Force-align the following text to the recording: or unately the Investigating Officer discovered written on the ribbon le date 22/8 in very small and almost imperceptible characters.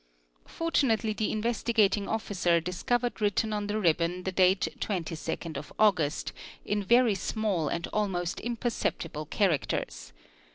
or 0.59 0.71
unately 0.71 1.15
the 1.15 1.31
Investigating 1.31 2.07
Officer 2.07 2.59
discovered 2.59 3.21
written 3.21 3.53
on 3.53 3.67
the 3.67 3.79
ribbon 3.79 4.23
le 4.25 4.31
date 4.31 4.67
22/8 4.79 6.25
in 6.65 6.83
very 6.83 7.13
small 7.13 7.67
and 7.67 7.85
almost 7.93 8.39
imperceptible 8.39 9.27
characters. 9.27 10.11